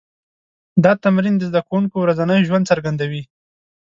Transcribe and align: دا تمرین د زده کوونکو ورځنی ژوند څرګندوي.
دا 0.83 0.91
تمرین 1.03 1.35
د 1.37 1.43
زده 1.49 1.61
کوونکو 1.67 1.95
ورځنی 1.99 2.45
ژوند 2.47 2.69
څرګندوي. 2.71 3.23